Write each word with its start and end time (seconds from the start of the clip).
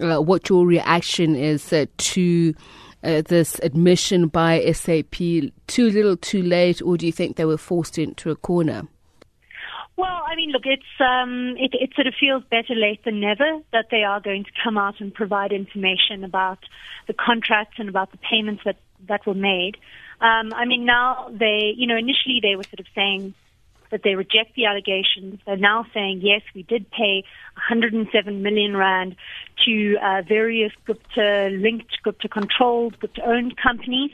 uh, 0.00 0.20
what 0.20 0.48
your 0.48 0.66
reaction 0.66 1.34
is 1.36 1.72
uh, 1.72 1.86
to 1.96 2.54
uh, 3.02 3.22
this 3.22 3.58
admission 3.62 4.28
by 4.28 4.72
SAP. 4.72 5.14
Too 5.66 5.90
little, 5.90 6.16
too 6.16 6.42
late, 6.42 6.82
or 6.82 6.96
do 6.96 7.06
you 7.06 7.12
think 7.12 7.36
they 7.36 7.44
were 7.44 7.58
forced 7.58 7.98
into 7.98 8.30
a 8.30 8.36
corner? 8.36 8.86
Well, 9.96 10.22
I 10.26 10.34
mean, 10.34 10.50
look, 10.50 10.62
it's 10.64 10.82
um, 10.98 11.56
it, 11.58 11.72
it 11.74 11.90
sort 11.94 12.06
of 12.06 12.14
feels 12.18 12.42
better 12.50 12.74
late 12.74 13.04
than 13.04 13.20
never 13.20 13.60
that 13.72 13.86
they 13.90 14.02
are 14.02 14.20
going 14.20 14.44
to 14.44 14.50
come 14.64 14.78
out 14.78 15.00
and 15.00 15.12
provide 15.12 15.52
information 15.52 16.24
about 16.24 16.58
the 17.06 17.12
contracts 17.12 17.76
and 17.78 17.88
about 17.88 18.10
the 18.12 18.18
payments 18.18 18.62
that 18.64 18.76
that 19.08 19.26
were 19.26 19.34
made. 19.34 19.76
Um, 20.20 20.52
I 20.54 20.64
mean, 20.64 20.84
now 20.84 21.30
they, 21.32 21.72
you 21.76 21.86
know, 21.86 21.96
initially 21.96 22.40
they 22.42 22.56
were 22.56 22.64
sort 22.64 22.80
of 22.80 22.86
saying 22.94 23.34
that 23.90 24.02
they 24.04 24.14
reject 24.14 24.54
the 24.56 24.66
allegations. 24.66 25.40
They're 25.46 25.56
now 25.56 25.86
saying, 25.92 26.20
yes, 26.22 26.42
we 26.54 26.62
did 26.62 26.90
pay 26.90 27.24
107 27.54 28.42
million 28.42 28.76
rand 28.76 29.16
to 29.66 29.96
uh, 30.02 30.22
various 30.26 30.72
Gupta-linked, 30.86 32.02
Gupta-controlled, 32.02 32.98
Gupta-owned 33.00 33.56
companies. 33.56 34.10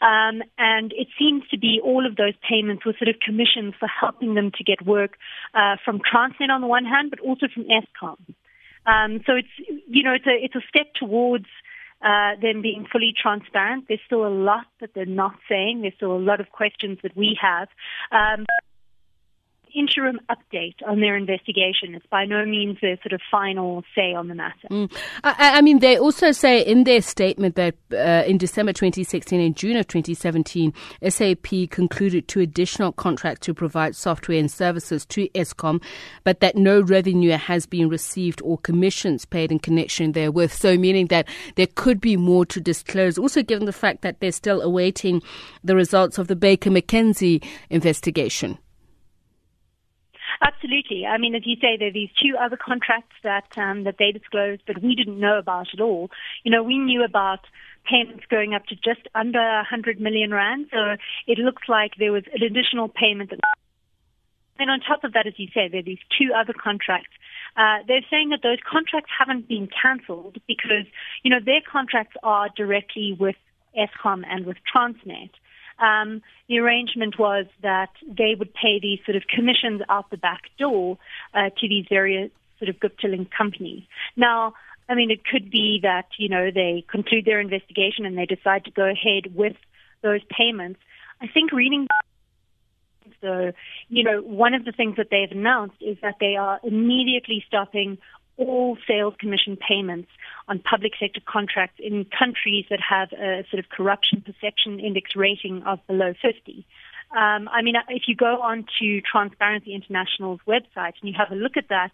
Um, 0.00 0.42
and 0.58 0.92
it 0.92 1.08
seems 1.18 1.46
to 1.48 1.58
be 1.58 1.80
all 1.82 2.06
of 2.06 2.16
those 2.16 2.34
payments 2.48 2.84
were 2.84 2.94
sort 2.98 3.08
of 3.08 3.16
commissions 3.24 3.74
for 3.78 3.88
helping 3.88 4.34
them 4.34 4.50
to 4.56 4.64
get 4.64 4.84
work 4.84 5.16
uh, 5.54 5.76
from 5.84 6.00
Transnet 6.00 6.50
on 6.50 6.60
the 6.60 6.66
one 6.66 6.84
hand, 6.84 7.10
but 7.10 7.20
also 7.20 7.46
from 7.52 7.64
Eskom. 7.64 8.18
Um, 8.86 9.20
so 9.26 9.34
it's, 9.36 9.84
you 9.88 10.02
know, 10.02 10.12
it's 10.12 10.26
a, 10.26 10.44
it's 10.44 10.54
a 10.54 10.62
step 10.68 10.92
towards 10.94 11.46
uh, 12.02 12.36
them 12.40 12.62
being 12.62 12.86
fully 12.90 13.14
transparent. 13.20 13.84
There's 13.88 14.00
still 14.06 14.26
a 14.26 14.32
lot 14.32 14.66
that 14.80 14.94
they're 14.94 15.04
not 15.04 15.34
saying. 15.48 15.82
There's 15.82 15.94
still 15.94 16.16
a 16.16 16.18
lot 16.18 16.40
of 16.40 16.50
questions 16.50 16.98
that 17.02 17.16
we 17.16 17.38
have. 17.40 17.68
Um, 18.10 18.46
interim 19.74 20.20
update 20.30 20.76
on 20.86 21.00
their 21.00 21.16
investigation. 21.16 21.94
It's 21.94 22.06
by 22.06 22.24
no 22.24 22.44
means 22.44 22.78
their 22.80 22.96
sort 23.02 23.12
of 23.12 23.20
final 23.30 23.84
say 23.94 24.14
on 24.14 24.28
the 24.28 24.34
matter. 24.34 24.68
Mm. 24.70 24.92
I, 25.24 25.58
I, 25.58 25.60
mean, 25.60 25.80
they 25.80 25.98
also 25.98 26.32
say 26.32 26.60
in 26.60 26.84
their 26.84 27.02
statement 27.02 27.56
that 27.56 27.74
uh, 27.92 28.24
in 28.26 28.38
December 28.38 28.72
2016 28.72 29.40
and 29.40 29.56
June 29.56 29.76
of 29.76 29.86
2017, 29.88 30.72
SAP 31.08 31.70
concluded 31.70 32.28
two 32.28 32.40
additional 32.40 32.92
contracts 32.92 33.46
to 33.46 33.54
provide 33.54 33.96
software 33.96 34.38
and 34.38 34.50
services 34.50 35.04
to 35.06 35.28
Eskom, 35.30 35.82
but 36.24 36.40
that 36.40 36.56
no 36.56 36.80
revenue 36.80 37.32
has 37.32 37.66
been 37.66 37.88
received 37.88 38.40
or 38.42 38.58
commissions 38.58 39.24
paid 39.24 39.52
in 39.52 39.58
connection 39.58 40.12
therewith. 40.12 40.52
So, 40.52 40.76
meaning 40.76 41.06
that 41.08 41.28
there 41.56 41.68
could 41.74 42.00
be 42.00 42.16
more 42.16 42.44
to 42.46 42.60
disclose. 42.60 43.18
Also, 43.18 43.42
given 43.42 43.66
the 43.66 43.72
fact 43.72 44.02
that 44.02 44.20
they're 44.20 44.32
still 44.32 44.60
awaiting 44.62 45.22
the 45.64 45.76
results 45.76 46.18
of 46.18 46.28
the 46.28 46.36
Baker 46.36 46.70
McKenzie 46.70 47.44
investigation. 47.68 48.58
Absolutely. 50.42 51.04
I 51.06 51.18
mean, 51.18 51.34
as 51.34 51.42
you 51.44 51.56
say, 51.60 51.76
there 51.76 51.88
are 51.88 51.92
these 51.92 52.08
two 52.20 52.34
other 52.40 52.56
contracts 52.56 53.14
that 53.22 53.46
um, 53.58 53.84
that 53.84 53.96
they 53.98 54.10
disclosed, 54.10 54.62
but 54.66 54.82
we 54.82 54.94
didn't 54.94 55.20
know 55.20 55.38
about 55.38 55.68
at 55.74 55.80
all. 55.80 56.10
You 56.44 56.50
know, 56.50 56.62
we 56.62 56.78
knew 56.78 57.04
about 57.04 57.40
payments 57.84 58.24
going 58.30 58.54
up 58.54 58.64
to 58.66 58.74
just 58.74 59.06
under 59.14 59.38
100 59.38 60.00
million 60.00 60.32
rand. 60.32 60.68
So 60.72 60.96
it 61.26 61.38
looks 61.38 61.62
like 61.68 61.92
there 61.98 62.12
was 62.12 62.24
an 62.32 62.42
additional 62.42 62.88
payment. 62.88 63.30
That, 63.30 63.40
and 64.58 64.70
on 64.70 64.80
top 64.80 65.04
of 65.04 65.12
that, 65.12 65.26
as 65.26 65.34
you 65.36 65.48
say, 65.52 65.68
there 65.68 65.80
are 65.80 65.82
these 65.82 66.04
two 66.18 66.32
other 66.34 66.54
contracts. 66.54 67.12
Uh, 67.56 67.78
they're 67.86 68.04
saying 68.10 68.30
that 68.30 68.40
those 68.42 68.58
contracts 68.70 69.10
haven't 69.18 69.48
been 69.48 69.68
cancelled 69.68 70.38
because, 70.46 70.86
you 71.22 71.30
know, 71.30 71.40
their 71.44 71.60
contracts 71.70 72.16
are 72.22 72.48
directly 72.56 73.16
with 73.18 73.36
Eskom 73.76 74.22
and 74.26 74.46
with 74.46 74.56
Transnet 74.72 75.30
um, 75.80 76.22
the 76.48 76.58
arrangement 76.58 77.18
was 77.18 77.46
that 77.62 77.90
they 78.06 78.34
would 78.38 78.52
pay 78.54 78.78
these 78.80 79.00
sort 79.04 79.16
of 79.16 79.22
commissions 79.26 79.82
out 79.88 80.10
the 80.10 80.16
back 80.16 80.42
door 80.58 80.98
uh, 81.34 81.50
to 81.58 81.68
these 81.68 81.86
various 81.88 82.30
sort 82.58 82.68
of 82.68 82.78
Gupta 82.78 83.08
link 83.08 83.30
companies. 83.36 83.82
Now, 84.16 84.54
I 84.88 84.94
mean, 84.94 85.10
it 85.10 85.24
could 85.24 85.50
be 85.50 85.80
that, 85.82 86.06
you 86.18 86.28
know, 86.28 86.50
they 86.50 86.84
conclude 86.90 87.24
their 87.24 87.40
investigation 87.40 88.04
and 88.04 88.18
they 88.18 88.26
decide 88.26 88.64
to 88.64 88.70
go 88.70 88.84
ahead 88.84 89.34
with 89.34 89.56
those 90.02 90.20
payments. 90.36 90.80
I 91.20 91.26
think 91.26 91.52
reading 91.52 91.86
so, 93.20 93.52
you 93.88 94.02
know, 94.02 94.22
one 94.22 94.54
of 94.54 94.64
the 94.64 94.72
things 94.72 94.96
that 94.96 95.08
they've 95.10 95.30
announced 95.30 95.76
is 95.80 95.98
that 96.00 96.16
they 96.20 96.36
are 96.36 96.58
immediately 96.62 97.44
stopping 97.46 97.98
all 98.36 98.78
sales 98.86 99.14
commission 99.18 99.56
payments 99.56 100.08
on 100.48 100.58
public 100.58 100.92
sector 100.98 101.20
contracts 101.26 101.78
in 101.78 102.06
countries 102.06 102.64
that 102.70 102.80
have 102.80 103.12
a 103.12 103.44
sort 103.50 103.62
of 103.62 103.68
corruption 103.68 104.22
perception 104.22 104.80
index 104.80 105.14
rating 105.14 105.62
of 105.64 105.84
below 105.86 106.14
50. 106.22 106.66
Um, 107.12 107.48
I 107.48 107.62
mean, 107.62 107.74
if 107.88 108.04
you 108.06 108.14
go 108.14 108.40
on 108.40 108.66
to 108.78 109.00
Transparency 109.00 109.74
International's 109.74 110.40
website 110.46 110.94
and 111.00 111.10
you 111.10 111.14
have 111.18 111.32
a 111.32 111.34
look 111.34 111.56
at 111.56 111.68
that, 111.68 111.90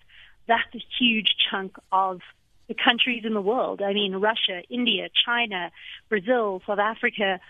that's 0.47 0.75
a 0.75 0.83
huge 0.99 1.35
chunk 1.51 1.77
of 1.91 2.21
the 2.69 2.75
countries 2.75 3.25
in 3.25 3.33
the 3.35 3.41
world. 3.41 3.81
I 3.81 3.93
mean, 3.93 4.15
Russia, 4.17 4.63
India, 4.69 5.09
China, 5.25 5.71
Brazil, 6.09 6.63
South 6.67 6.79
Africa, 6.79 7.41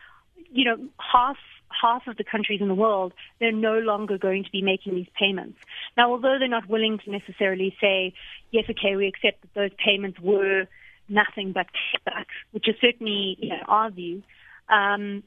you 0.53 0.65
know, 0.65 0.89
half 0.99 1.37
half 1.71 2.07
of 2.07 2.17
the 2.17 2.25
countries 2.25 2.61
in 2.61 2.69
the 2.69 2.75
world, 2.75 3.13
they're 3.39 3.53
no 3.53 3.79
longer 3.79 4.19
going 4.19 4.45
to 4.45 4.51
be 4.51 4.63
making 4.63 4.95
these 4.95 5.09
payments. 5.19 5.59
Now, 5.97 6.11
although 6.13 6.37
they're 6.39 6.49
not 6.49 6.69
willing 6.69 6.99
to 7.05 7.11
necessarily 7.11 7.77
say, 7.81 8.15
yes, 8.51 8.65
okay, 8.71 8.97
we 8.97 9.07
accept 9.07 9.43
that 9.43 9.55
those 9.55 9.71
payments 9.85 10.19
were 10.21 10.67
nothing 11.09 11.53
but 11.53 11.67
kickbacks, 11.67 12.37
which 12.53 12.69
is 12.69 12.75
certainly 12.81 13.37
you 13.41 13.51
know, 13.51 13.63
our 13.69 13.91
view, 13.91 14.23
um, 14.69 15.23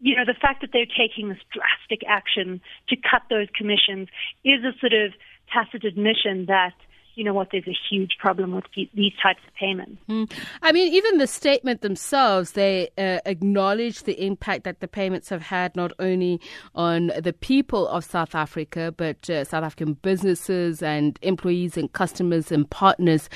you 0.00 0.16
know, 0.16 0.24
the 0.26 0.34
fact 0.34 0.62
that 0.62 0.70
they're 0.72 0.86
taking 0.86 1.28
this 1.28 1.38
drastic 1.52 2.06
action 2.08 2.60
to 2.88 2.96
cut 2.96 3.22
those 3.30 3.46
commissions 3.56 4.08
is 4.44 4.64
a 4.64 4.76
sort 4.80 4.92
of 4.92 5.12
tacit 5.52 5.84
admission 5.84 6.46
that– 6.46 6.74
you 7.14 7.24
know 7.24 7.34
what, 7.34 7.48
there's 7.52 7.66
a 7.66 7.76
huge 7.90 8.16
problem 8.18 8.52
with 8.52 8.64
these 8.74 9.12
types 9.22 9.40
of 9.46 9.54
payments. 9.54 10.00
Mm. 10.08 10.30
I 10.62 10.72
mean, 10.72 10.92
even 10.92 11.18
the 11.18 11.26
statement 11.26 11.82
themselves, 11.82 12.52
they 12.52 12.90
uh, 12.96 13.18
acknowledge 13.26 14.04
the 14.04 14.24
impact 14.24 14.64
that 14.64 14.80
the 14.80 14.88
payments 14.88 15.28
have 15.28 15.42
had 15.42 15.76
not 15.76 15.92
only 15.98 16.40
on 16.74 17.12
the 17.18 17.32
people 17.32 17.86
of 17.88 18.04
South 18.04 18.34
Africa, 18.34 18.94
but 18.96 19.28
uh, 19.28 19.44
South 19.44 19.64
African 19.64 19.94
businesses 19.94 20.82
and 20.82 21.18
employees 21.22 21.76
and 21.76 21.92
customers 21.92 22.50
and 22.50 22.68
partners. 22.70 23.28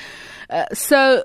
Uh, 0.49 0.65
so 0.73 1.23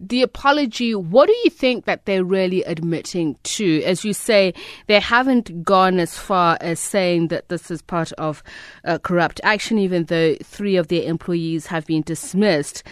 the 0.00 0.22
apology, 0.22 0.94
what 0.94 1.26
do 1.26 1.34
you 1.44 1.50
think 1.50 1.84
that 1.84 2.06
they're 2.06 2.24
really 2.24 2.62
admitting 2.64 3.36
to? 3.42 3.82
As 3.84 4.04
you 4.04 4.12
say, 4.12 4.54
they 4.86 5.00
haven't 5.00 5.62
gone 5.62 5.98
as 5.98 6.16
far 6.16 6.56
as 6.60 6.80
saying 6.80 7.28
that 7.28 7.48
this 7.48 7.70
is 7.70 7.82
part 7.82 8.12
of 8.12 8.42
uh, 8.84 8.98
corrupt 8.98 9.40
action, 9.44 9.78
even 9.78 10.04
though 10.04 10.36
three 10.42 10.76
of 10.76 10.88
their 10.88 11.02
employees 11.02 11.66
have 11.66 11.86
been 11.86 12.02
dismissed. 12.02 12.82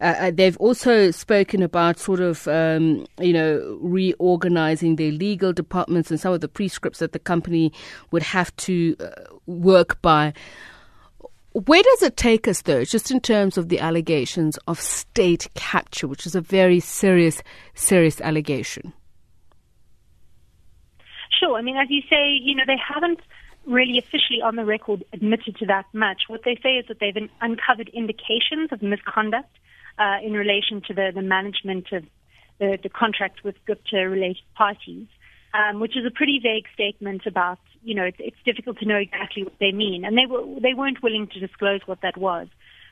Uh, 0.00 0.14
uh 0.18 0.30
they've 0.30 0.56
also 0.56 1.10
spoken 1.10 1.62
about 1.62 1.98
sort 1.98 2.20
of, 2.20 2.48
um, 2.48 3.06
you 3.20 3.32
know, 3.32 3.78
reorganizing 3.80 4.96
their 4.96 5.12
legal 5.12 5.52
departments 5.52 6.10
and 6.10 6.18
some 6.18 6.32
of 6.32 6.40
the 6.40 6.48
prescripts 6.48 6.98
that 6.98 7.12
the 7.12 7.18
company 7.18 7.72
would 8.10 8.22
have 8.22 8.54
to 8.56 8.96
uh, 9.00 9.10
work 9.46 10.00
by. 10.02 10.32
Where 11.54 11.82
does 11.82 12.02
it 12.02 12.16
take 12.16 12.48
us, 12.48 12.62
though, 12.62 12.84
just 12.84 13.12
in 13.12 13.20
terms 13.20 13.56
of 13.56 13.68
the 13.68 13.78
allegations 13.78 14.58
of 14.66 14.80
state 14.80 15.48
capture, 15.54 16.08
which 16.08 16.26
is 16.26 16.34
a 16.34 16.40
very 16.40 16.80
serious, 16.80 17.42
serious 17.74 18.20
allegation? 18.20 18.92
Sure. 21.38 21.56
I 21.56 21.62
mean, 21.62 21.76
as 21.76 21.86
you 21.90 22.02
say, 22.10 22.32
you 22.42 22.56
know, 22.56 22.64
they 22.66 22.76
haven't 22.76 23.20
really 23.66 23.98
officially 23.98 24.42
on 24.42 24.56
the 24.56 24.64
record 24.64 25.04
admitted 25.12 25.56
to 25.58 25.66
that 25.66 25.86
much. 25.92 26.22
What 26.26 26.42
they 26.44 26.58
say 26.60 26.70
is 26.70 26.86
that 26.88 26.98
they've 26.98 27.30
uncovered 27.40 27.88
indications 27.90 28.72
of 28.72 28.82
misconduct 28.82 29.56
uh, 29.98 30.16
in 30.24 30.32
relation 30.32 30.82
to 30.88 30.94
the, 30.94 31.12
the 31.14 31.22
management 31.22 31.86
of 31.92 32.04
the, 32.58 32.78
the 32.82 32.88
contract 32.88 33.44
with 33.44 33.54
Gupta-related 33.64 34.42
parties 34.56 35.06
um, 35.54 35.80
which 35.80 35.96
is 35.96 36.04
a 36.04 36.10
pretty 36.10 36.40
vague 36.42 36.66
statement 36.74 37.26
about, 37.26 37.60
you 37.84 37.94
know, 37.94 38.04
it's, 38.04 38.16
it's 38.18 38.36
difficult 38.44 38.78
to 38.78 38.86
know 38.86 38.96
exactly 38.96 39.44
what 39.44 39.54
they 39.60 39.72
mean. 39.72 40.04
And 40.04 40.16
they, 40.16 40.26
were, 40.28 40.42
they 40.60 40.74
weren't 40.74 41.02
willing 41.02 41.28
to 41.34 41.40
disclose 41.40 41.80
what 41.86 42.00
that 42.02 42.16
was. 42.16 42.48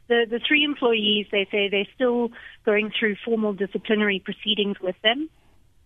The, 0.08 0.26
the 0.28 0.40
three 0.46 0.64
employees, 0.64 1.26
they 1.32 1.46
say 1.50 1.68
they're 1.68 1.88
still 1.94 2.30
going 2.64 2.92
through 2.98 3.16
formal 3.24 3.54
disciplinary 3.54 4.22
proceedings 4.24 4.76
with 4.80 4.96
them. 5.02 5.30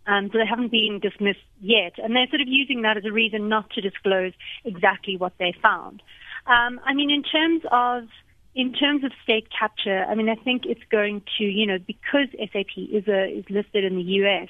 Um, 0.07 0.31
so 0.33 0.39
they 0.39 0.47
haven't 0.49 0.71
been 0.71 1.01
dismissed 1.01 1.47
yet. 1.61 1.95
And 1.99 2.15
they're 2.15 2.29
sort 2.29 2.41
of 2.41 2.49
using 2.49 2.83
that 2.83 2.97
as 2.97 3.05
a 3.05 3.13
reason 3.13 3.49
not 3.49 3.71
to 3.71 3.81
disclose 3.81 4.33
exactly 4.65 5.17
what 5.17 5.33
they 5.39 5.55
found. 5.63 6.03
Um, 6.47 6.81
I 6.85 6.95
mean, 6.95 7.11
in 7.11 7.23
terms 7.23 7.63
of 7.71 8.09
in 8.55 8.73
terms 8.73 9.05
of 9.05 9.13
state 9.23 9.49
capture, 9.51 10.05
I 10.05 10.15
mean, 10.15 10.31
I 10.31 10.35
think 10.35 10.63
it's 10.65 10.81
going 10.91 11.21
to, 11.37 11.45
you 11.45 11.67
know, 11.67 11.77
because 11.79 12.29
SAP 12.33 12.79
is 12.79 13.07
a, 13.07 13.27
is 13.29 13.45
listed 13.51 13.85
in 13.85 13.97
the 13.97 14.03
U.S 14.25 14.49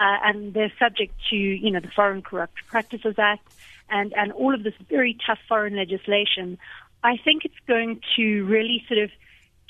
uh, 0.00 0.16
and 0.24 0.54
they're 0.54 0.72
subject 0.78 1.14
to, 1.30 1.36
you 1.36 1.70
know, 1.70 1.80
the 1.80 1.90
Foreign 1.94 2.22
Corrupt 2.22 2.54
Practices 2.68 3.14
Act 3.18 3.46
and, 3.88 4.12
and 4.16 4.32
all 4.32 4.54
of 4.54 4.62
this 4.62 4.74
very 4.88 5.16
tough 5.26 5.38
foreign 5.48 5.76
legislation, 5.76 6.58
I 7.02 7.16
think 7.16 7.44
it's 7.44 7.58
going 7.66 8.00
to 8.16 8.44
really 8.44 8.82
sort 8.88 9.00
of 9.00 9.10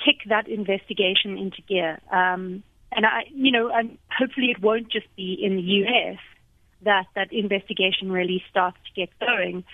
kick 0.04 0.28
that 0.28 0.48
investigation 0.48 1.36
into 1.36 1.62
gear. 1.62 1.98
Um, 2.10 2.62
and 2.92 3.04
I, 3.06 3.24
you 3.34 3.50
know, 3.50 3.70
and 3.74 3.98
hopefully 4.10 4.48
it 4.50 4.62
won't 4.62 4.88
just 4.88 5.06
be 5.16 5.36
in 5.40 5.56
the 5.56 5.62
U.S. 5.62 6.18
that 6.82 7.06
that 7.16 7.32
investigation 7.32 8.12
really 8.12 8.42
starts 8.48 8.78
to 8.86 8.92
get 9.00 9.10
going. 9.18 9.64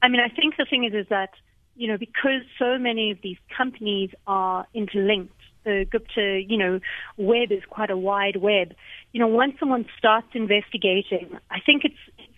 I 0.00 0.08
mean, 0.08 0.20
I 0.20 0.28
think 0.28 0.56
the 0.56 0.64
thing 0.64 0.84
is, 0.84 0.94
is 0.94 1.08
that 1.08 1.30
you 1.74 1.86
know, 1.86 1.96
because 1.96 2.42
so 2.58 2.76
many 2.76 3.12
of 3.12 3.18
these 3.22 3.36
companies 3.56 4.10
are 4.26 4.66
interlinked, 4.74 5.37
the 5.68 5.84
Gupta, 5.84 6.40
you 6.46 6.56
know, 6.56 6.80
web 7.18 7.52
is 7.52 7.62
quite 7.68 7.90
a 7.90 7.96
wide 7.96 8.36
web. 8.36 8.74
You 9.12 9.20
know, 9.20 9.26
once 9.26 9.54
someone 9.60 9.84
starts 9.98 10.28
investigating, 10.32 11.38
I 11.50 11.60
think 11.64 11.84
it's 11.84 12.28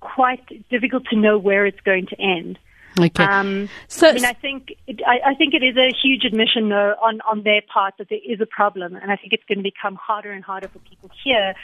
quite 0.00 0.46
difficult 0.68 1.04
to 1.10 1.16
know 1.16 1.38
where 1.38 1.64
it's 1.64 1.80
going 1.80 2.06
to 2.08 2.20
end. 2.20 2.58
Okay. 2.98 3.24
Um, 3.24 3.68
so, 3.88 4.08
I 4.08 4.12
mean, 4.12 4.24
I 4.24 4.32
think 4.32 4.74
it, 4.86 5.00
I, 5.06 5.30
I, 5.30 5.34
think 5.34 5.52
it 5.52 5.62
is 5.62 5.76
a 5.76 5.92
huge 6.02 6.24
admission, 6.24 6.70
though, 6.70 6.94
on 7.02 7.20
on 7.30 7.42
their 7.42 7.60
part 7.72 7.94
that 7.98 8.08
there 8.08 8.18
is 8.26 8.40
a 8.40 8.46
problem, 8.46 8.96
and 8.96 9.12
I 9.12 9.16
think 9.16 9.34
it's 9.34 9.44
going 9.44 9.58
to 9.58 9.62
become 9.62 9.96
harder 9.96 10.32
and 10.32 10.42
harder 10.42 10.68
for 10.68 10.78
people 10.78 11.10
here 11.22 11.54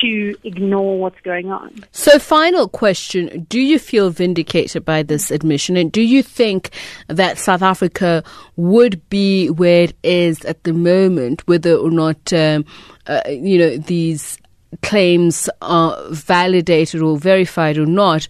to 0.00 0.34
ignore 0.42 0.98
what's 0.98 1.20
going 1.20 1.52
on. 1.52 1.84
So, 1.92 2.18
final 2.18 2.68
question: 2.68 3.46
Do 3.48 3.60
you 3.60 3.78
feel 3.78 4.10
vindicated 4.10 4.84
by 4.84 5.04
this 5.04 5.30
admission, 5.30 5.76
and 5.76 5.92
do 5.92 6.02
you 6.02 6.24
think 6.24 6.70
that 7.06 7.38
South 7.38 7.62
Africa 7.62 8.24
would 8.56 9.08
be 9.10 9.48
where 9.48 9.84
it 9.84 9.96
is 10.02 10.44
at 10.44 10.64
the 10.64 10.72
moment, 10.72 11.46
whether 11.46 11.76
or 11.76 11.90
not 11.90 12.32
um, 12.32 12.64
uh, 13.06 13.22
you 13.28 13.58
know 13.58 13.76
these 13.76 14.38
claims 14.82 15.48
are 15.62 15.96
validated 16.10 17.00
or 17.00 17.16
verified 17.16 17.78
or 17.78 17.86
not? 17.86 18.26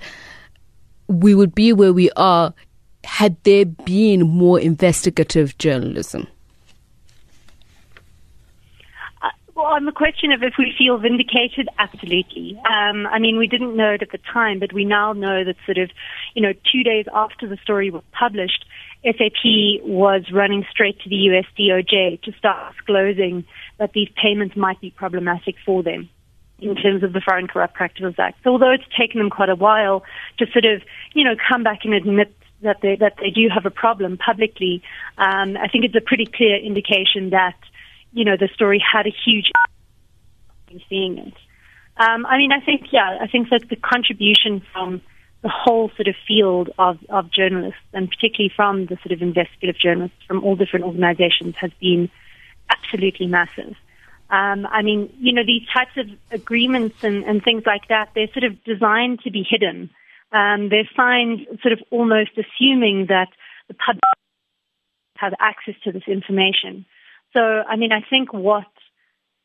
We 1.10 1.34
would 1.34 1.54
be 1.54 1.72
where 1.72 1.92
we 1.92 2.10
are 2.16 2.54
had 3.04 3.36
there 3.42 3.64
been 3.64 4.22
more 4.22 4.60
investigative 4.60 5.58
journalism? 5.58 6.26
Uh, 9.22 9.28
well, 9.54 9.66
on 9.66 9.86
the 9.86 9.92
question 9.92 10.32
of 10.32 10.42
if 10.42 10.54
we 10.58 10.72
feel 10.78 10.98
vindicated, 10.98 11.68
absolutely. 11.78 12.58
Um, 12.58 13.06
I 13.06 13.18
mean, 13.18 13.38
we 13.38 13.46
didn't 13.46 13.76
know 13.76 13.92
it 13.92 14.02
at 14.02 14.12
the 14.12 14.20
time, 14.32 14.60
but 14.60 14.72
we 14.72 14.84
now 14.84 15.12
know 15.12 15.44
that 15.44 15.56
sort 15.66 15.78
of, 15.78 15.90
you 16.34 16.42
know, 16.42 16.52
two 16.52 16.82
days 16.84 17.06
after 17.12 17.48
the 17.48 17.56
story 17.62 17.90
was 17.90 18.02
published, 18.12 18.64
SAP 19.02 19.82
was 19.82 20.30
running 20.32 20.64
straight 20.70 21.00
to 21.00 21.08
the 21.08 21.16
US 21.16 21.46
DOJ 21.58 22.22
to 22.22 22.32
start 22.32 22.74
disclosing 22.74 23.44
that 23.78 23.92
these 23.94 24.08
payments 24.14 24.56
might 24.56 24.80
be 24.80 24.90
problematic 24.90 25.56
for 25.64 25.82
them 25.82 26.10
in 26.60 26.76
terms 26.76 27.02
of 27.02 27.12
the 27.12 27.20
Foreign 27.20 27.46
Corrupt 27.46 27.74
Practices 27.74 28.14
Act. 28.18 28.38
So 28.44 28.50
although 28.50 28.72
it's 28.72 28.84
taken 28.98 29.20
them 29.20 29.30
quite 29.30 29.48
a 29.48 29.54
while 29.54 30.04
to 30.38 30.46
sort 30.52 30.64
of, 30.64 30.82
you 31.14 31.24
know, 31.24 31.34
come 31.48 31.62
back 31.62 31.80
and 31.84 31.94
admit 31.94 32.34
that 32.62 32.78
they 32.82 32.96
that 32.96 33.14
they 33.20 33.30
do 33.30 33.48
have 33.52 33.66
a 33.66 33.70
problem 33.70 34.18
publicly, 34.18 34.82
um, 35.18 35.56
I 35.56 35.68
think 35.68 35.84
it's 35.84 35.96
a 35.96 36.00
pretty 36.00 36.26
clear 36.26 36.56
indication 36.56 37.30
that, 37.30 37.56
you 38.12 38.24
know, 38.24 38.36
the 38.36 38.48
story 38.54 38.80
had 38.80 39.06
a 39.06 39.14
huge 39.24 39.50
in 40.70 40.80
seeing 40.88 41.18
it. 41.18 41.34
Um, 41.96 42.24
I 42.26 42.38
mean, 42.38 42.52
I 42.52 42.60
think 42.60 42.92
yeah, 42.92 43.18
I 43.20 43.26
think 43.26 43.50
that 43.50 43.68
the 43.68 43.76
contribution 43.76 44.62
from 44.72 45.02
the 45.42 45.48
whole 45.48 45.90
sort 45.96 46.06
of 46.06 46.14
field 46.28 46.70
of, 46.78 46.98
of 47.08 47.30
journalists, 47.30 47.80
and 47.92 48.10
particularly 48.10 48.52
from 48.54 48.86
the 48.86 48.96
sort 48.96 49.12
of 49.12 49.22
investigative 49.22 49.78
journalists 49.78 50.18
from 50.26 50.44
all 50.44 50.54
different 50.54 50.84
organizations, 50.84 51.54
has 51.56 51.70
been 51.80 52.10
absolutely 52.68 53.26
massive. 53.26 53.74
Um, 54.30 54.66
I 54.70 54.82
mean, 54.82 55.12
you 55.18 55.32
know, 55.32 55.42
these 55.44 55.66
types 55.74 55.90
of 55.96 56.06
agreements 56.30 57.02
and, 57.02 57.24
and 57.24 57.42
things 57.42 57.64
like 57.66 57.88
that, 57.88 58.10
they're 58.14 58.32
sort 58.32 58.44
of 58.44 58.62
designed 58.64 59.20
to 59.24 59.30
be 59.30 59.44
hidden. 59.48 59.90
Um, 60.32 60.68
they're 60.68 60.88
signed 60.96 61.46
sort 61.62 61.72
of 61.72 61.80
almost 61.90 62.30
assuming 62.38 63.06
that 63.08 63.28
the 63.68 63.74
public 63.74 64.02
have 65.16 65.34
access 65.40 65.74
to 65.84 65.92
this 65.92 66.04
information. 66.06 66.86
So, 67.32 67.40
I 67.40 67.76
mean, 67.76 67.92
I 67.92 68.00
think 68.08 68.32
what 68.32 68.66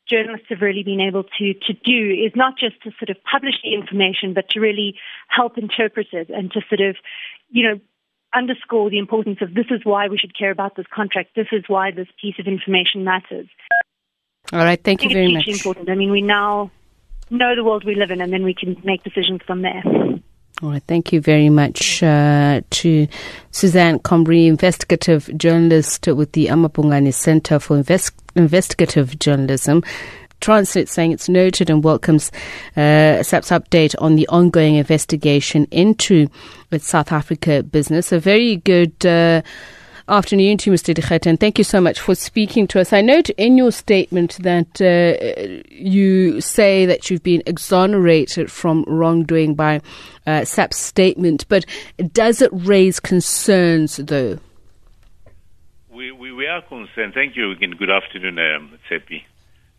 journalists 0.07 0.47
have 0.49 0.61
really 0.61 0.83
been 0.83 1.01
able 1.01 1.23
to, 1.23 1.53
to 1.53 1.73
do 1.73 2.11
is 2.11 2.31
not 2.35 2.57
just 2.57 2.81
to 2.83 2.91
sort 2.99 3.09
of 3.09 3.17
publish 3.29 3.55
the 3.63 3.73
information, 3.73 4.33
but 4.33 4.49
to 4.49 4.59
really 4.59 4.95
help 5.27 5.57
interpret 5.57 6.07
it 6.11 6.29
and 6.29 6.51
to 6.51 6.61
sort 6.69 6.81
of, 6.81 6.95
you 7.49 7.67
know, 7.67 7.79
underscore 8.35 8.89
the 8.89 8.99
importance 8.99 9.39
of 9.41 9.53
this 9.53 9.65
is 9.71 9.81
why 9.83 10.07
we 10.07 10.17
should 10.17 10.37
care 10.37 10.51
about 10.51 10.75
this 10.75 10.85
contract, 10.93 11.29
this 11.35 11.47
is 11.51 11.63
why 11.67 11.91
this 11.91 12.07
piece 12.21 12.35
of 12.37 12.47
information 12.47 13.03
matters. 13.03 13.47
All 14.53 14.59
right. 14.59 14.81
Thank 14.81 15.03
you 15.03 15.09
very 15.09 15.33
much. 15.33 15.47
Important. 15.47 15.89
I 15.89 15.95
mean, 15.95 16.11
we 16.11 16.21
now 16.21 16.71
know 17.29 17.55
the 17.55 17.63
world 17.63 17.83
we 17.83 17.95
live 17.95 18.11
in, 18.11 18.21
and 18.21 18.31
then 18.31 18.43
we 18.43 18.53
can 18.53 18.79
make 18.83 19.03
decisions 19.03 19.41
from 19.45 19.61
there. 19.61 19.83
All 20.61 20.69
right. 20.69 20.83
Thank 20.87 21.11
you 21.11 21.19
very 21.19 21.49
much 21.49 22.01
uh, 22.01 22.61
to 22.69 23.07
Suzanne 23.51 23.99
Comrie, 23.99 24.47
investigative 24.47 25.29
journalist 25.37 26.07
with 26.07 26.31
the 26.31 26.47
amaBhungane 26.47 27.13
Center 27.13 27.59
for 27.59 27.77
Invest- 27.77 28.15
Investigative 28.35 29.19
Journalism. 29.19 29.83
Transnet 30.41 30.87
saying 30.87 31.11
it's 31.11 31.27
noted 31.27 31.69
and 31.69 31.83
welcomes 31.83 32.31
uh, 32.77 33.23
SAP's 33.23 33.49
update 33.49 33.95
on 33.99 34.15
the 34.15 34.27
ongoing 34.27 34.75
investigation 34.75 35.65
into 35.71 36.27
its 36.71 36.87
South 36.87 37.11
Africa 37.11 37.63
business. 37.63 38.11
A 38.11 38.19
very 38.19 38.57
good. 38.57 39.05
Uh, 39.05 39.41
afternoon 40.07 40.57
to 40.59 40.71
Mr. 40.71 40.93
Dikhet, 40.93 41.25
and 41.25 41.39
thank 41.39 41.57
you 41.57 41.63
so 41.63 41.81
much 41.81 41.99
for 41.99 42.13
speaking 42.13 42.67
to 42.67 42.79
us. 42.79 42.93
I 42.93 43.01
note 43.01 43.29
in 43.31 43.57
your 43.57 43.71
statement 43.71 44.37
that 44.41 44.79
uh, 44.79 45.63
you 45.69 46.41
say 46.41 46.85
that 46.85 47.09
you've 47.09 47.23
been 47.23 47.41
exonerated 47.45 48.51
from 48.51 48.83
wrongdoing 48.87 49.55
by 49.55 49.81
uh, 50.27 50.45
SAP's 50.45 50.77
statement, 50.77 51.47
but 51.49 51.65
does 52.11 52.41
it 52.41 52.51
raise 52.53 52.99
concerns, 52.99 53.97
though? 53.97 54.37
We, 55.91 56.11
we, 56.11 56.31
we 56.31 56.45
are 56.47 56.61
concerned. 56.61 57.13
Thank 57.13 57.35
you 57.35 57.51
again. 57.51 57.71
Good 57.71 57.89
afternoon, 57.89 58.37
um, 58.37 58.77
Tsepi. 58.89 59.23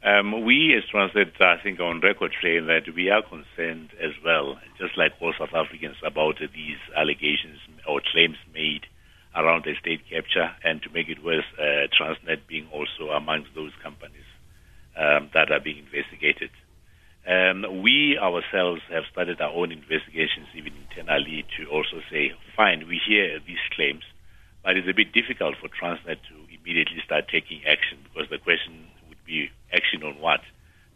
Um, 0.03 0.45
we 0.45 0.75
as 0.77 0.85
Transnet, 0.91 1.41
I 1.41 1.61
think, 1.63 1.81
on 1.81 2.01
record 2.01 2.33
saying 2.43 2.67
that 2.67 2.93
we 2.95 3.11
are 3.11 3.23
concerned 3.23 3.91
as 4.01 4.13
well, 4.25 4.59
just 4.79 4.97
like 4.97 5.13
all 5.21 5.35
South 5.39 5.55
Africans, 5.55 5.97
about 6.05 6.39
these 6.39 6.79
allegations 6.97 7.59
or 7.89 8.01
claims 8.13 8.37
made 8.55 8.87
around 9.37 9.65
the 9.65 9.75
state 9.79 10.01
capture, 10.09 10.51
and 10.65 10.83
to 10.83 10.91
make 10.91 11.09
it 11.09 11.23
worse, 11.23 11.45
uh, 11.59 11.87
Transnet 11.93 12.47
being 12.49 12.67
also 12.73 13.11
amongst 13.13 13.55
those 13.55 13.73
companies 13.83 14.25
um, 14.97 15.31
that 15.35 15.53
are 15.53 15.61
being 15.61 15.79
investigated. 15.79 16.51
Um, 17.27 17.83
we 17.83 18.17
ourselves 18.17 18.83
have 18.89 19.05
started 19.11 19.41
our 19.41 19.53
own 19.53 19.73
investigations, 19.73 20.47
even 20.55 20.73
internally, 20.89 21.45
to 21.59 21.67
also 21.69 22.01
say, 22.11 22.33
fine, 22.57 22.87
we 22.89 23.01
hear 23.07 23.39
these 23.47 23.63
claims, 23.75 24.05
but 24.65 24.77
it's 24.77 24.89
a 24.89 24.95
bit 24.95 25.13
difficult 25.13 25.57
for 25.61 25.69
Transnet 25.69 26.23
to 26.31 26.37
immediately 26.49 27.03
start 27.05 27.29
taking 27.29 27.61
action 27.67 27.99
because 28.05 28.31
the 28.31 28.39
question 28.39 28.87
would 29.09 29.23
be 29.27 29.51
action 29.73 30.03
on 30.03 30.21
what? 30.21 30.41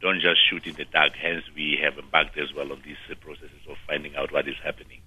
Don't 0.00 0.20
just 0.20 0.40
shoot 0.48 0.66
in 0.66 0.76
the 0.76 0.86
dark. 0.86 1.12
Hence, 1.20 1.44
we 1.54 1.78
have 1.82 1.98
embarked 1.98 2.38
as 2.38 2.54
well 2.54 2.72
on 2.72 2.81
these 2.86 2.96
uh, 3.10 3.14
processes 3.20 3.66
of 3.69 3.76
finding 3.86 4.16
out 4.16 4.32
what 4.32 4.48
is 4.48 4.56
happening. 4.64 5.00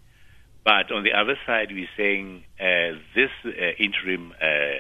But 0.64 0.92
on 0.92 1.04
the 1.04 1.12
other 1.12 1.38
side, 1.46 1.72
we're 1.72 1.90
saying 1.98 2.44
uh, 2.60 2.96
this 3.16 3.32
uh, 3.46 3.50
interim, 3.78 4.34
uh, 4.42 4.80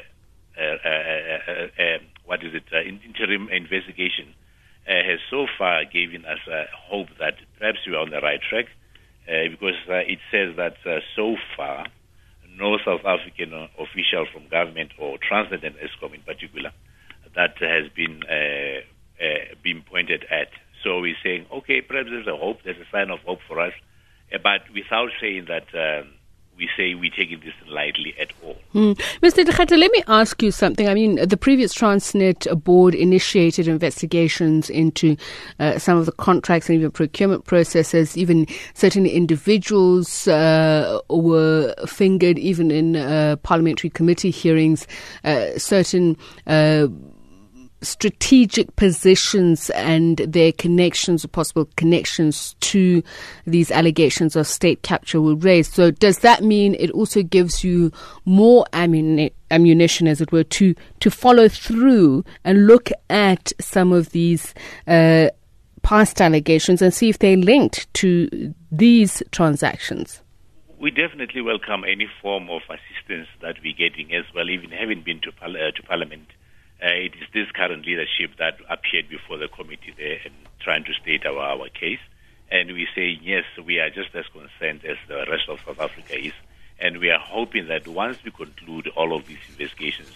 uh, 0.59 0.87
uh 0.87 1.97
what 2.25 2.43
is 2.43 2.53
it, 2.53 2.63
interim 3.03 3.49
investigation 3.49 4.33
has 4.85 5.19
so 5.29 5.47
far 5.57 5.83
given 5.85 6.25
us 6.25 6.39
hope 6.87 7.07
that 7.19 7.35
perhaps 7.59 7.79
we 7.87 7.95
are 7.95 7.99
on 7.99 8.11
the 8.11 8.19
right 8.21 8.39
track 8.49 8.65
because 9.25 9.75
it 9.87 10.19
says 10.31 10.55
that 10.55 10.75
so 11.15 11.35
far, 11.57 11.87
no 12.57 12.77
South 12.85 13.03
African 13.05 13.53
official 13.79 14.25
from 14.31 14.47
government 14.49 14.91
or 14.97 15.17
Transnet 15.17 15.65
and 15.65 15.75
Eskom 15.75 16.13
in 16.13 16.21
particular 16.21 16.71
that 17.35 17.55
has 17.59 17.89
been 17.95 18.21
been 19.63 19.83
pointed 19.83 20.25
at. 20.29 20.49
So 20.83 20.99
we're 20.99 21.15
saying, 21.23 21.45
okay, 21.51 21.81
perhaps 21.81 22.09
there's 22.09 22.27
a 22.27 22.35
hope, 22.35 22.59
there's 22.63 22.77
a 22.77 22.89
sign 22.91 23.09
of 23.09 23.19
hope 23.19 23.39
for 23.47 23.59
us 23.59 23.73
uh, 23.73 23.92
but 24.41 24.61
without 24.73 25.11
saying 25.19 25.45
that 25.45 25.67
um, 25.73 26.09
we 26.57 26.69
say 26.77 26.93
we're 26.95 27.11
taking 27.11 27.39
this 27.39 27.53
lightly 27.67 28.15
at 28.19 28.31
all. 28.43 28.57
Mm. 28.73 28.95
Mr. 29.21 29.43
Dikgata, 29.43 29.77
let 29.77 29.91
me 29.91 30.03
ask 30.07 30.41
you 30.41 30.51
something. 30.51 30.87
I 30.87 30.93
mean, 30.93 31.15
the 31.15 31.37
previous 31.37 31.73
Transnet 31.73 32.63
board 32.63 32.95
initiated 32.95 33.67
investigations 33.67 34.69
into 34.69 35.17
uh, 35.59 35.79
some 35.79 35.97
of 35.97 36.05
the 36.05 36.11
contracts 36.11 36.69
and 36.69 36.77
even 36.77 36.91
procurement 36.91 37.45
processes. 37.45 38.15
Even 38.17 38.45
certain 38.73 39.05
individuals 39.05 40.27
uh, 40.27 40.99
were 41.09 41.73
fingered, 41.87 42.37
even 42.37 42.71
in 42.71 42.95
uh, 42.95 43.35
parliamentary 43.37 43.89
committee 43.89 44.31
hearings. 44.31 44.87
Uh, 45.23 45.57
certain 45.57 46.15
uh, 46.47 46.87
strategic 47.83 48.75
positions 48.75 49.69
and 49.71 50.17
their 50.17 50.51
connections 50.51 51.23
or 51.23 51.27
possible 51.27 51.67
connections 51.75 52.55
to 52.61 53.03
these 53.45 53.71
allegations 53.71 54.35
of 54.35 54.47
state 54.47 54.81
capture 54.81 55.21
were 55.21 55.35
raised. 55.35 55.73
So 55.73 55.91
does 55.91 56.19
that 56.19 56.43
mean 56.43 56.75
it 56.79 56.91
also 56.91 57.23
gives 57.23 57.63
you 57.63 57.91
more 58.25 58.65
ammunition, 58.73 60.07
as 60.07 60.21
it 60.21 60.31
were, 60.31 60.43
to, 60.43 60.75
to 60.99 61.11
follow 61.11 61.47
through 61.47 62.23
and 62.43 62.67
look 62.67 62.89
at 63.09 63.51
some 63.59 63.91
of 63.91 64.11
these 64.11 64.53
uh, 64.87 65.29
past 65.81 66.21
allegations 66.21 66.81
and 66.81 66.93
see 66.93 67.09
if 67.09 67.19
they're 67.19 67.37
linked 67.37 67.93
to 67.95 68.53
these 68.71 69.21
transactions? 69.31 70.21
We 70.79 70.91
definitely 70.91 71.41
welcome 71.41 71.83
any 71.85 72.09
form 72.21 72.49
of 72.49 72.61
assistance 72.69 73.27
that 73.41 73.55
we're 73.63 73.73
getting 73.73 74.13
as 74.13 74.25
well, 74.35 74.49
even 74.49 74.69
having 74.71 75.01
been 75.01 75.21
to, 75.21 75.29
uh, 75.41 75.71
to 75.71 75.83
Parliament 75.83 76.27
Uh, 76.83 76.89
it 76.89 77.15
is 77.15 77.23
this 77.33 77.49
current 77.55 77.85
leadership 77.85 78.35
that 78.37 78.59
appeared 78.69 79.07
before 79.07 79.37
the 79.37 79.47
committee 79.47 79.93
there 79.97 80.19
and 80.25 80.33
trying 80.59 80.83
to 80.83 80.93
state 81.01 81.25
our, 81.25 81.39
our 81.39 81.69
case. 81.69 82.03
And 82.51 82.73
we 82.73 82.89
say, 82.93 83.17
yes, 83.23 83.45
we 83.65 83.79
are 83.79 83.89
just 83.89 84.13
as 84.13 84.25
concerned 84.33 84.83
as 84.83 84.97
the 85.07 85.23
rest 85.31 85.47
of 85.47 85.59
South 85.65 85.79
Africa 85.79 86.19
is. 86.19 86.33
And 86.77 86.99
we 86.99 87.09
are 87.09 87.23
hoping 87.23 87.69
that 87.69 87.87
once 87.87 88.17
we 88.25 88.31
conclude 88.31 88.89
all 88.97 89.15
of 89.15 89.25
these 89.27 89.39
investigations, 89.47 90.11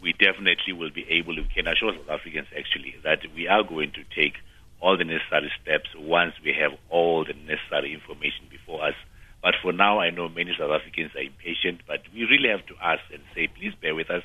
we 0.00 0.14
definitely 0.14 0.72
will 0.72 0.88
be 0.88 1.04
able, 1.10 1.36
we 1.36 1.50
can 1.54 1.68
assure 1.68 1.92
South 1.92 2.08
Africans 2.08 2.48
actually 2.56 2.96
that 3.04 3.20
we 3.34 3.46
are 3.46 3.62
going 3.62 3.92
to 3.92 4.02
take 4.16 4.36
all 4.80 4.96
the 4.96 5.04
necessary 5.04 5.52
steps 5.60 5.90
once 5.98 6.32
we 6.42 6.56
have 6.58 6.72
all 6.88 7.26
the 7.26 7.34
necessary 7.34 7.92
information 7.92 8.46
before 8.48 8.82
us. 8.82 8.94
But 9.42 9.56
for 9.60 9.70
now, 9.70 10.00
I 10.00 10.08
know 10.08 10.30
many 10.30 10.56
South 10.58 10.72
Africans 10.72 11.14
are 11.14 11.28
impatient, 11.28 11.82
but 11.86 12.00
we 12.14 12.24
really 12.24 12.48
have 12.48 12.64
to 12.68 12.74
ask 12.80 13.02
and 13.12 13.22
say, 13.34 13.48
please 13.48 13.74
bear 13.82 13.94
with 13.94 14.08
us 14.08 14.22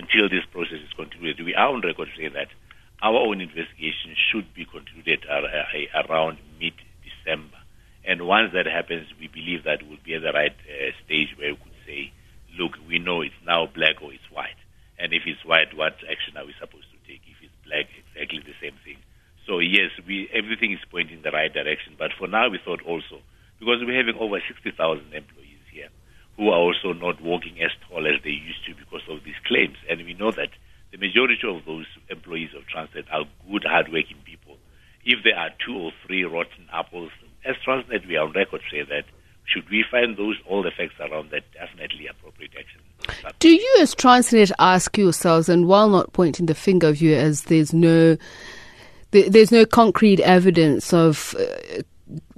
until 0.00 0.32
this 0.32 0.48
process 0.48 0.80
is 0.80 0.92
concluded. 0.96 1.44
We 1.44 1.54
are 1.54 1.68
on 1.68 1.84
record 1.84 2.08
saying 2.16 2.32
that 2.32 2.48
our 3.02 3.20
own 3.20 3.40
investigation 3.40 4.16
should 4.16 4.48
be 4.56 4.64
concluded 4.64 5.24
around 5.28 6.38
mid 6.56 6.72
December. 7.04 7.60
And 8.04 8.26
once 8.26 8.52
that 8.56 8.64
happens, 8.64 9.12
we 9.20 9.28
believe 9.28 9.64
that 9.64 9.84
we'll 9.84 10.00
be 10.00 10.16
at 10.16 10.24
the 10.24 10.32
right 10.32 10.56
uh, 10.64 10.96
stage 11.04 11.36
where 11.36 11.52
we 11.52 11.60
could 11.60 11.80
say, 11.84 12.12
look, 12.56 12.80
we 12.88 12.98
know 12.98 13.20
it's 13.20 13.36
now 13.44 13.68
black 13.68 14.00
or 14.00 14.12
it's 14.12 14.30
white. 14.32 14.56
And 14.98 15.12
if 15.12 15.22
it's 15.26 15.44
white, 15.44 15.76
what 15.76 16.00
action 16.08 16.36
are 16.36 16.48
we 16.48 16.56
supposed 16.56 16.88
to 16.92 16.98
take? 17.04 17.20
If 17.28 17.44
it's 17.44 17.60
black, 17.64 17.88
exactly 17.92 18.40
the 18.40 18.56
same 18.60 18.76
thing. 18.84 18.96
So 19.46 19.60
yes, 19.60 19.92
we 20.06 20.28
everything 20.32 20.72
is 20.72 20.80
pointing 20.90 21.20
in 21.20 21.22
the 21.22 21.32
right 21.32 21.52
direction. 21.52 21.96
But 21.98 22.12
for 22.16 22.28
now, 22.28 22.48
we 22.48 22.58
thought 22.64 22.80
also 22.84 23.20
because 23.58 23.84
we're 23.84 23.96
having 23.96 24.16
over 24.16 24.40
60,000 24.40 24.76
employees 25.12 25.64
here 25.72 25.88
who 26.36 26.48
are 26.48 26.58
also 26.58 26.92
not 26.92 27.20
walking 27.20 27.60
as 27.60 27.70
tall 27.84 28.06
as 28.06 28.16
they 28.24 28.32
used 28.32 28.64
to 28.64 28.74
because 28.74 29.04
of 29.08 29.24
these 29.24 29.36
claims, 29.44 29.76
and 29.88 30.00
we 30.08 30.14
know 30.14 30.32
that 30.32 30.48
the 30.90 30.96
majority 31.20 31.58
of 31.58 31.64
those 31.66 31.86
employees 32.08 32.50
of 32.56 32.62
Transnet 32.64 33.04
are 33.12 33.24
good, 33.50 33.64
hardworking 33.64 34.18
people. 34.24 34.56
If 35.04 35.22
there 35.24 35.36
are 35.36 35.50
two 35.64 35.76
or 35.76 35.92
three 36.06 36.24
rotten 36.24 36.68
apples, 36.72 37.10
as 37.44 37.56
Transnet, 37.66 38.06
we 38.06 38.16
are 38.16 38.26
on 38.26 38.32
record 38.32 38.60
say 38.70 38.82
that 38.82 39.04
should 39.44 39.68
we 39.70 39.84
find 39.90 40.16
those 40.16 40.36
all 40.48 40.62
the 40.62 40.70
facts 40.70 40.94
around 41.00 41.30
that, 41.30 41.42
definitely 41.52 42.06
appropriate 42.06 42.52
action. 42.58 42.80
Do 43.38 43.50
you, 43.50 43.76
as 43.80 43.94
Transnet, 43.94 44.52
ask 44.58 44.96
yourselves, 44.96 45.48
and 45.48 45.66
while 45.66 45.88
not 45.88 46.12
pointing 46.12 46.46
the 46.46 46.54
finger 46.54 46.88
of 46.88 47.00
you, 47.00 47.14
as 47.14 47.42
there's 47.44 47.72
no 47.72 48.16
there's 49.10 49.50
no 49.50 49.66
concrete 49.66 50.20
evidence 50.20 50.92
of 50.92 51.34
uh, 51.36 51.82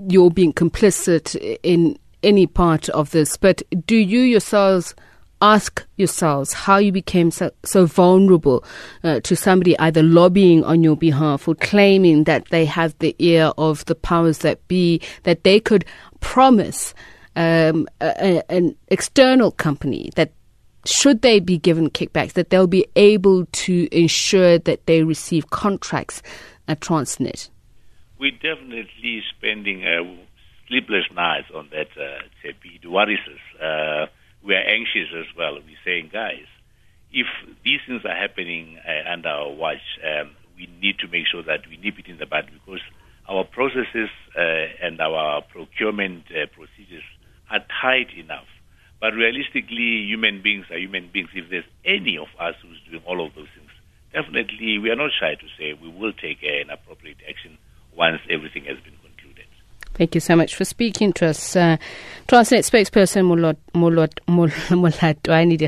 your 0.09 0.31
being 0.31 0.55
complicit 0.55 1.35
in 1.63 1.99
any 2.23 2.47
part 2.47 2.89
of 2.91 3.11
this, 3.11 3.37
but 3.37 3.61
do 3.85 3.97
you 3.97 4.21
yourselves 4.21 4.95
ask 5.43 5.85
yourselves 5.97 6.53
how 6.53 6.79
you 6.79 6.93
became 6.93 7.31
so, 7.31 7.51
so 7.65 7.85
vulnerable 7.85 8.65
uh, 9.03 9.21
to 9.21 9.37
somebody 9.37 9.79
either 9.81 10.03
lobbying 10.03 10.65
on 10.65 10.83
your 10.83 10.97
behalf 10.97 11.49
or 11.49 11.55
claiming 11.57 12.25
that 12.25 12.47
they 12.51 12.65
have 12.65 12.97
the 13.01 13.15
ear 13.19 13.53
of 13.59 13.85
the 13.87 13.95
powers 13.95 14.39
that 14.39 14.67
be, 14.69 15.01
that 15.25 15.43
they 15.43 15.59
could 15.59 15.85
promise 16.21 16.95
um, 17.35 17.89
a, 18.01 18.43
an 18.51 18.77
external 18.89 19.51
company 19.51 20.11
that 20.15 20.33
should 20.85 21.23
they 21.23 21.41
be 21.41 21.59
given 21.59 21.91
kickbacks, 21.91 22.33
that 22.33 22.51
they'll 22.51 22.67
be 22.67 22.87
able 22.97 23.47
to 23.47 23.89
ensure 23.93 24.59
that 24.59 24.87
they 24.87 25.03
receive 25.03 25.51
contracts 25.51 26.23
at 26.69 26.81
Transnet? 26.81 27.51
We're 28.19 28.31
definitely 28.31 29.23
spending 29.37 29.85
uh, 29.85 30.03
sleepless 30.69 31.05
nights 31.15 31.49
on 31.55 31.69
that, 31.73 31.89
uh, 31.97 32.23
It 32.45 32.89
worries 32.89 33.19
us. 33.27 34.09
We 34.45 34.55
are 34.55 34.65
anxious 34.67 35.09
as 35.17 35.27
well. 35.37 35.55
We're 35.55 35.85
saying, 35.85 36.11
guys, 36.13 36.47
if 37.13 37.27
these 37.65 37.81
things 37.87 38.03
are 38.05 38.17
happening 38.17 38.79
uh, 38.87 39.11
under 39.11 39.29
our 39.29 39.51
watch, 39.51 39.85
um, 40.03 40.33
we 40.57 40.69
need 40.81 40.99
to 40.99 41.09
make 41.09 41.27
sure 41.27 41.43
that 41.43 41.61
we 41.69 41.77
nip 41.77 41.99
it 41.99 42.09
in 42.09 42.19
the 42.19 42.27
bud 42.27 42.51
because 42.53 42.81
our 43.29 43.45
processes 43.45 44.11
uh, 44.37 44.67
and 44.83 45.01
our 45.01 45.43
procurement 45.43 46.25
uh, 46.31 46.47
procedures 46.47 47.05
are 47.51 47.61
tight 47.81 48.09
enough. 48.17 48.47
But 49.01 49.15
realistically, 49.15 50.07
human 50.07 50.43
beings 50.43 50.67
are 50.71 50.79
human 50.79 51.11
beings. 51.13 51.31
If 51.35 51.51
there's 51.51 51.69
any 51.85 52.17
of 52.19 52.29
us 52.39 52.55
who's 52.63 52.81
doing 52.89 53.03
all 53.05 53.25
of 53.25 53.35
those 53.35 53.49
things, 53.55 53.71
definitely 54.13 54.79
we 54.79 54.91
are 54.91 54.97
not 54.97 55.11
shy 55.19 55.35
to 55.35 55.49
say 55.59 55.75
we 55.75 55.89
will 55.89 56.13
take 56.13 56.43
an 56.43 56.71
appropriate 56.71 57.19
action 57.29 57.59
once 57.97 58.21
everything 58.31 58.65
has 58.65 58.79
been. 58.79 58.92
Thank 59.95 60.15
you 60.15 60.21
so 60.21 60.37
much 60.37 60.55
for 60.57 60.65
speaking 60.65 61.13
to 61.15 61.27
us. 61.27 61.55
Uh, 61.55 61.77
Transnet 62.29 62.65
spokesperson 62.65 63.27
Mulot 63.27 63.57
Mulot 63.75 64.15
Mulatwani 64.27 65.59